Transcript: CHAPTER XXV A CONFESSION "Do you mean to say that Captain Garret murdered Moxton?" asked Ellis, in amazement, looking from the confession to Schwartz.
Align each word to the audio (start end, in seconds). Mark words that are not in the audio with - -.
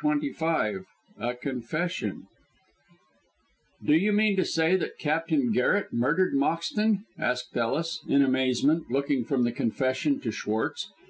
CHAPTER 0.00 0.26
XXV 0.32 0.84
A 1.18 1.34
CONFESSION 1.34 2.26
"Do 3.84 3.92
you 3.92 4.10
mean 4.10 4.36
to 4.38 4.44
say 4.46 4.74
that 4.74 4.98
Captain 4.98 5.52
Garret 5.52 5.92
murdered 5.92 6.32
Moxton?" 6.32 7.04
asked 7.18 7.54
Ellis, 7.54 8.00
in 8.08 8.22
amazement, 8.22 8.90
looking 8.90 9.22
from 9.26 9.44
the 9.44 9.52
confession 9.52 10.18
to 10.20 10.30
Schwartz. 10.30 10.90